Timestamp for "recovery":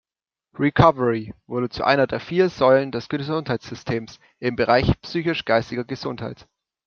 0.57-1.31